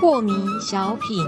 [0.00, 1.24] 破迷小品，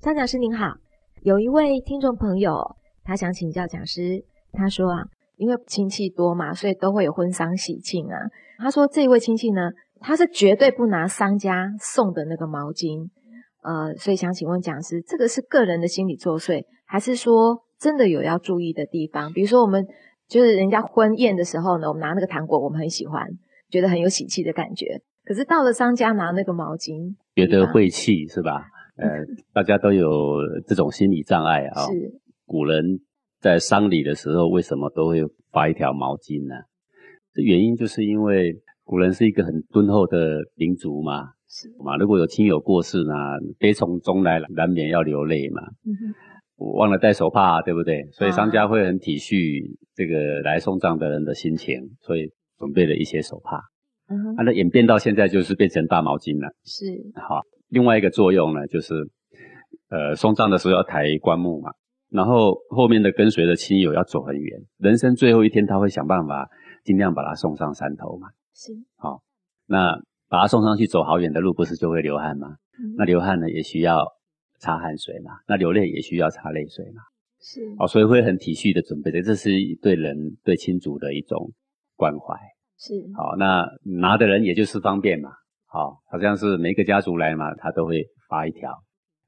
[0.00, 0.74] 张讲师您好，
[1.22, 5.04] 有一位听众朋友，他想请教讲师，他说啊，
[5.36, 8.16] 因为亲戚多嘛，所以都会有婚丧喜庆啊。
[8.58, 9.70] 他说这位亲戚呢，
[10.00, 13.08] 他是绝对不拿商家送的那个毛巾，
[13.62, 19.32] 呃，所以想请问讲师，这个是个人的心理作祟，还是说真的有要注意的地方？
[19.32, 19.86] 比如说我们
[20.28, 23.24] 就是人家婚宴的时候呢，我们拿那个糖果，我们很喜欢，
[23.70, 25.00] 觉得很有喜气的感觉。
[25.24, 28.64] 可是到了商家拿那个毛巾，觉得晦气是吧？
[28.96, 29.08] 呃，
[29.54, 30.10] 大家都有
[30.66, 31.86] 这种心理障碍啊。
[31.86, 33.00] 是古人
[33.40, 35.20] 在丧礼的时候，为什么都会
[35.52, 36.56] 发一条毛巾呢？
[37.32, 41.30] 这原因就是因为古人是一个很敦厚的民族嘛。
[41.54, 43.12] 是嘛，如果有亲友过世呢，
[43.58, 45.60] 悲从中来，难免要流泪嘛。
[45.84, 46.14] 嗯哼，
[46.56, 48.08] 我忘了带手帕，对不对？
[48.12, 53.60] 所以啊商家会很体恤这个来送葬的人的心情，所以准备了一些手帕。
[54.08, 56.54] 嗯哼，啊，那演变到现在就是变成大毛巾了。
[56.64, 56.86] 是
[57.20, 58.94] 好，另外一个作用呢，就是
[59.90, 61.70] 呃送葬的时候要抬棺木嘛，
[62.08, 66.48] 然后后面的跟随的亲友要走很远，人生最后一天他会想办法
[66.82, 68.28] 尽量把他送上山头嘛。
[68.54, 69.20] 是，好
[69.66, 70.00] 那
[70.32, 72.56] 把它送上去走好远的路，不是就会流汗吗？
[72.80, 74.02] 嗯那流汗呢也需要
[74.58, 77.02] 擦汗水嘛，那流泪也需要擦泪水嘛。
[77.38, 79.50] 是哦，所以会很体恤的准备的，这是
[79.82, 81.52] 对人对亲族的一种
[81.96, 82.34] 关怀。
[82.78, 83.68] 是好，那
[84.00, 85.28] 拿的人也就是方便嘛。
[85.66, 88.72] 好，好像是每个家族来嘛，他都会发一条。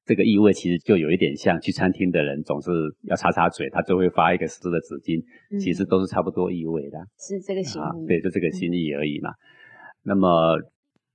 [0.07, 2.71] 这个意味其实就有一点像去餐厅的人总是
[3.03, 7.91] 要擦擦嘴，他就会发一个湿的纸巾，嗯其实都是差不多意味的是这个心啊。
[7.95, 9.31] 意，对，就这个心意而已嘛。
[10.03, 10.57] 那么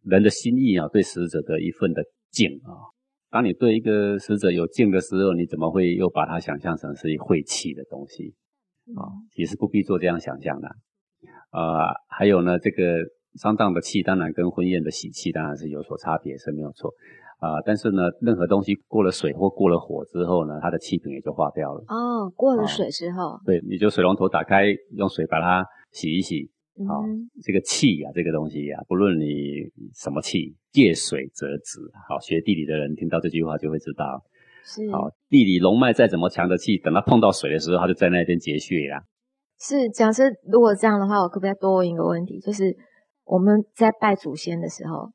[0.03, 2.71] 人的心意啊，对死者的一份的敬啊，
[3.29, 8.33] 当你对一个死者有敬的时候，你怎么会又把它想象成是一晦气的东西？
[8.95, 10.67] 啊、其实不必做这样想象的。
[11.51, 12.97] 啊，还有呢，这个
[13.35, 16.91] 丧葬的气当然跟婚宴的喜气当然是有所差别，是没有错。
[17.39, 21.83] 啊、但是呢，任何东西过了水或过了火之后呢，它的气品也就化掉了。
[21.87, 24.65] 哦，过了哦水之后，对，你就水龙头打开，
[24.97, 26.49] 用水把它洗一洗。
[26.87, 31.79] 好嗯这个气呀、这个东西呀、不论你什么气，借水则止。
[32.07, 34.23] 好，学地理的人听到这句话就会知道，
[34.63, 39.03] 是好，地理龙脉再怎么强的气，等它碰到水的时候，它就在那边结穴啦。
[39.59, 42.39] 是，假设如果这样的话，我可不可以再多问一个问题？
[42.39, 42.75] 就是
[43.25, 45.11] 我们在拜祖先的时候，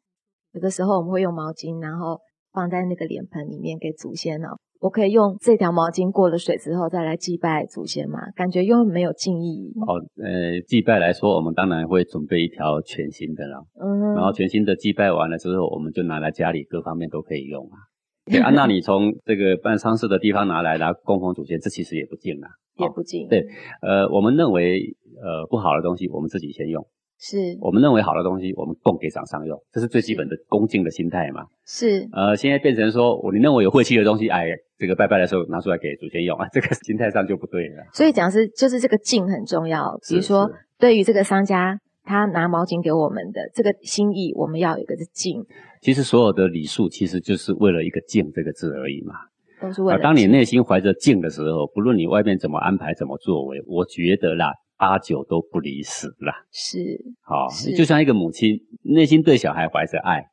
[0.52, 2.20] 有的时候我们会用毛巾，然后
[2.52, 4.58] 放在那个脸盆里面给祖先哦。
[4.84, 8.18] 我可以用这条毛巾过了水之后再来祭拜祖先吗？
[8.36, 9.72] 感觉又没有敬意。
[9.88, 13.64] 哦，呃，祭拜来说，我们当然会准备一条全新的了。
[13.80, 17.80] 嗯，然后全新的祭拜完了之后，我们就拿来家里各方面都可以用啊。
[18.26, 22.50] 对啊，那你从这个办丧事的地方拿来来供奉祖先，这其实也不敬啊。
[22.76, 23.26] 也不敬。
[23.28, 23.46] 对
[23.80, 24.82] 呃，我们认为
[25.16, 26.82] 呃不好的东西，我们自己先用；
[27.26, 31.46] 是我们认为好的东西，我们供给厂商用，这是最基本的恭敬的心态嘛。
[31.64, 37.82] 是呃，现在变成说，我你认为有晦气的东西，哎，这个拜拜的时候拿出来给祖先用啊， 这个心态上就不对了。
[37.94, 39.98] 所以讲是就是这个敬很重要。
[40.06, 45.42] 比如是说是，对于这个商家，他拿毛巾给我们的这个心意，我们要有一个敬，
[45.80, 49.14] 其实所有的礼数，其实就是为了一个敬这个字而已嘛。
[49.14, 49.20] 啊，
[49.62, 56.44] 都是为了当你敬内心怀着敬的时候，不论你外面怎么安排、怎么作为，我觉得啦，八九都不离十啦。
[56.50, 56.78] 是
[57.22, 60.24] 好、是就像一个母亲，内心对小孩怀着爱，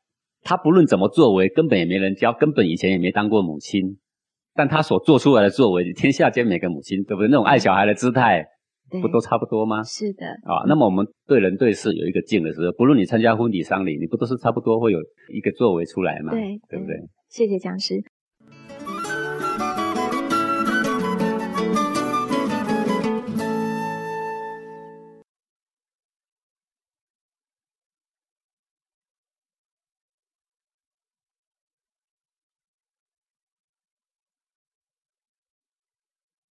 [0.41, 3.97] 她不论怎么作为，根本也没人教，根本以前也没当过母亲，
[4.53, 7.27] 但她所做出来的作为，天下间每个母亲，对不对？
[7.27, 8.45] 那种爱小孩的姿态，
[9.01, 9.83] 不都差不多吗？
[9.83, 14.99] 是的，啊，那么我们对人对事有一个敬的时候，不论你参加婚礼丧礼，你不都是差不多会有
[15.33, 16.31] 一个作为出来吗？
[16.31, 16.95] 对对不对？
[17.29, 18.03] 谢谢讲师。